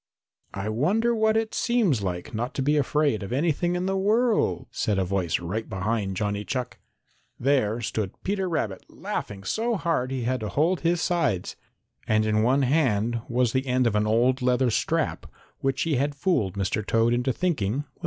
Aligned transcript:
"I 0.55 0.67
wonder 0.69 1.13
what 1.13 1.37
it 1.37 1.53
seems 1.53 2.01
like 2.01 2.33
not 2.33 2.55
to 2.55 2.63
be 2.63 2.75
afraid 2.75 3.21
of 3.21 3.31
anything 3.31 3.75
in 3.75 3.85
the 3.85 3.95
world?" 3.95 4.65
said 4.71 4.97
a 4.97 5.05
voice 5.05 5.39
right 5.39 5.69
behind 5.69 6.17
Johnny 6.17 6.43
Chuck. 6.43 6.79
There 7.39 7.81
stood 7.81 8.09
Peter 8.23 8.49
Rabbit 8.49 8.83
laughing 8.89 9.43
so 9.43 9.79
that 9.85 10.07
he 10.09 10.23
had 10.23 10.39
to 10.39 10.49
hold 10.49 10.79
his 10.79 11.03
sides, 11.03 11.55
and 12.07 12.25
in 12.25 12.41
one 12.41 12.63
hand 12.63 13.21
was 13.29 13.53
the 13.53 13.67
end 13.67 13.85
of 13.85 13.93
an 13.95 14.07
old 14.07 14.41
leather 14.41 14.71
strap 14.71 15.27
which 15.59 15.83
he 15.83 15.97
had 15.97 16.15
fooled 16.15 16.55
Mr. 16.55 16.83
Toad 16.83 17.13
into 17.13 17.31
thinking 17.31 17.73
was 17.73 17.77
Mr. 17.83 17.83
Blacksnake. 17.83 17.97